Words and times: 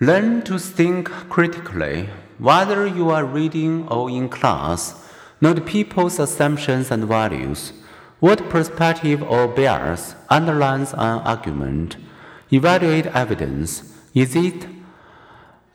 Learn 0.00 0.42
to 0.42 0.58
think 0.58 1.08
critically, 1.08 2.08
whether 2.38 2.84
you 2.84 3.10
are 3.10 3.24
reading 3.24 3.86
or 3.86 4.10
in 4.10 4.28
class. 4.28 5.08
Note 5.40 5.64
people's 5.64 6.18
assumptions 6.18 6.90
and 6.90 7.04
values. 7.04 7.72
What 8.18 8.50
perspective 8.50 9.22
or 9.22 9.46
bias 9.46 10.16
underlines 10.28 10.94
an 10.94 11.20
argument? 11.22 11.96
Evaluate 12.50 13.06
evidence. 13.06 13.94
Is 14.14 14.34
it 14.34 14.66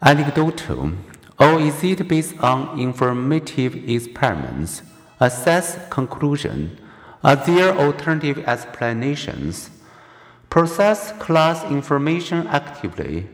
anecdotal 0.02 0.92
or 1.40 1.62
is 1.62 1.82
it 1.82 2.06
based 2.10 2.38
on 2.40 2.78
informative 2.78 3.90
experiments? 3.90 4.82
Assess 5.22 5.80
conclusion. 5.90 6.78
Are 7.24 7.38
there 7.38 7.74
alternative 7.74 8.40
explanations? 8.40 9.70
Process 10.50 11.14
class 11.14 11.64
information 11.72 12.48
actively. 12.48 13.30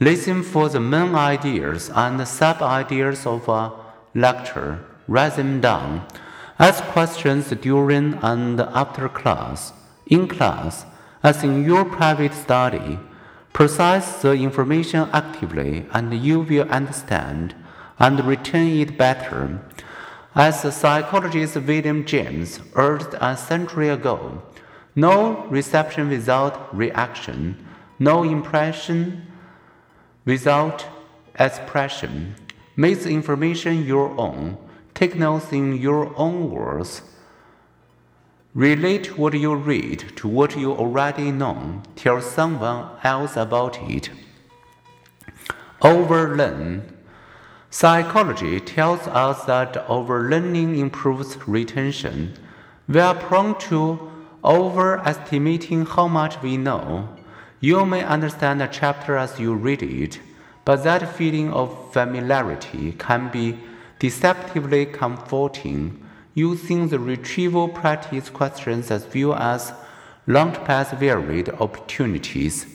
Listen 0.00 0.44
for 0.44 0.68
the 0.68 0.78
main 0.78 1.16
ideas 1.16 1.90
and 1.92 2.26
sub 2.28 2.62
ideas 2.62 3.26
of 3.26 3.48
a 3.48 3.72
lecture. 4.14 4.84
Write 5.08 5.34
them 5.34 5.60
down. 5.60 6.06
Ask 6.56 6.84
questions 6.84 7.50
during 7.50 8.14
and 8.22 8.60
after 8.60 9.08
class. 9.08 9.72
In 10.06 10.28
class, 10.28 10.86
as 11.24 11.42
in 11.42 11.64
your 11.64 11.84
private 11.84 12.32
study, 12.32 13.00
process 13.52 14.22
the 14.22 14.34
information 14.34 15.08
actively 15.12 15.86
and 15.92 16.14
you 16.14 16.40
will 16.40 16.68
understand 16.68 17.56
and 17.98 18.24
retain 18.24 18.80
it 18.80 18.96
better. 18.96 19.60
As 20.36 20.62
psychologist 20.76 21.56
William 21.56 22.04
James 22.04 22.60
urged 22.76 23.14
a 23.20 23.36
century 23.36 23.88
ago, 23.88 24.42
no 24.94 25.44
reception 25.46 26.08
without 26.08 26.76
reaction, 26.76 27.66
no 27.98 28.22
impression 28.22 29.27
without 30.28 30.84
expression. 31.38 32.34
Make 32.76 33.00
the 33.00 33.08
information 33.08 33.86
your 33.86 34.08
own. 34.20 34.58
Take 34.92 35.14
notes 35.14 35.52
in 35.52 35.78
your 35.78 36.12
own 36.18 36.50
words. 36.50 37.00
Relate 38.52 39.16
what 39.16 39.32
you 39.32 39.54
read 39.54 40.04
to 40.16 40.28
what 40.28 40.54
you 40.54 40.72
already 40.72 41.30
know. 41.32 41.80
Tell 41.96 42.20
someone 42.20 42.90
else 43.02 43.38
about 43.38 43.78
it. 43.88 44.10
Overlearn. 45.80 46.82
Psychology 47.70 48.60
tells 48.60 49.06
us 49.08 49.44
that 49.44 49.72
overlearning 49.88 50.76
improves 50.78 51.38
retention. 51.48 52.34
We 52.86 53.00
are 53.00 53.14
prone 53.14 53.58
to 53.70 54.12
overestimating 54.44 55.86
how 55.86 56.06
much 56.06 56.42
we 56.42 56.58
know. 56.58 57.17
You 57.60 57.84
may 57.84 58.04
understand 58.04 58.62
a 58.62 58.68
chapter 58.68 59.16
as 59.16 59.40
you 59.40 59.52
read 59.52 59.82
it, 59.82 60.20
but 60.64 60.84
that 60.84 61.16
feeling 61.16 61.52
of 61.52 61.92
familiarity 61.92 62.92
can 62.92 63.30
be 63.32 63.58
deceptively 63.98 64.86
comforting. 64.86 66.04
Using 66.34 66.86
the 66.86 67.00
retrieval 67.00 67.68
practice 67.68 68.30
questions 68.30 68.92
as 68.92 69.08
well 69.12 69.34
as 69.34 69.72
Launchpad's 70.28 70.92
varied 70.92 71.48
opportunities. 71.48 72.66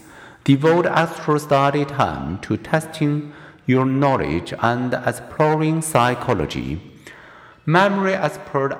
Devote 0.43 0.85
extra 0.85 1.39
study 1.39 1.85
time 1.85 2.39
to 2.39 2.57
testing 2.57 3.31
your 3.65 3.85
knowledge 3.85 4.53
and 4.59 4.93
exploring 4.93 5.81
psychology. 5.81 6.81
Memory 7.65 8.15
expert 8.15 8.77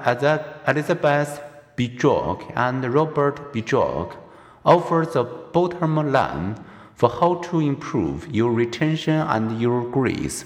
Elizabeth 0.68 1.40
Bjork 1.78 2.44
and 2.56 2.84
Robert 2.94 3.54
Bjork 3.54 4.18
offer 4.66 5.06
the 5.12 5.24
bottom 5.24 6.12
line 6.12 6.56
for 6.96 7.10
how 7.10 7.36
to 7.36 7.60
improve 7.60 8.28
your 8.34 8.52
retention 8.52 9.16
and 9.16 9.60
your 9.60 9.84
grades. 9.90 10.46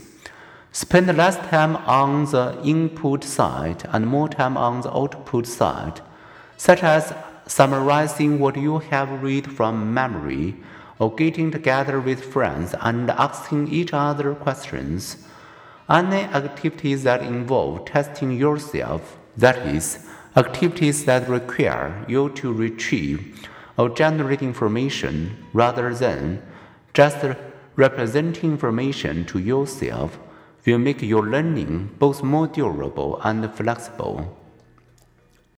Spend 0.71 1.15
less 1.15 1.37
time 1.49 1.75
on 1.75 2.25
the 2.25 2.59
input 2.63 3.23
side 3.23 3.83
and 3.89 4.05
more 4.05 4.29
time 4.29 4.57
on 4.57 4.81
the 4.81 4.95
output 4.95 5.47
side, 5.47 6.01
such 6.55 6.83
as 6.83 7.13
summarizing 7.45 8.39
what 8.39 8.57
you 8.57 8.79
have 8.79 9.23
read 9.23 9.51
from 9.51 9.93
memory 9.93 10.55
or 10.99 11.13
getting 11.15 11.51
together 11.51 11.99
with 11.99 12.23
friends 12.23 12.75
and 12.81 13.09
asking 13.11 13.67
each 13.69 13.93
other 13.93 14.33
questions. 14.33 15.17
Any 15.89 16.23
activities 16.23 17.03
that 17.03 17.21
involve 17.21 17.85
testing 17.85 18.31
yourself, 18.31 19.17
that 19.37 19.57
is, 19.65 20.05
activities 20.35 21.05
that 21.05 21.29
require 21.29 22.05
you 22.07 22.29
to 22.31 22.51
retrieve 22.51 23.47
or 23.77 23.89
generate 23.89 24.41
information 24.41 25.37
rather 25.53 25.93
than 25.93 26.41
just 26.93 27.23
representing 27.75 28.51
information 28.51 29.23
to 29.25 29.39
yourself, 29.39 30.19
will 30.65 30.79
make 30.79 31.01
your 31.01 31.23
learning 31.23 31.89
both 31.99 32.23
more 32.23 32.47
durable 32.47 33.21
and 33.23 33.53
flexible. 33.53 34.37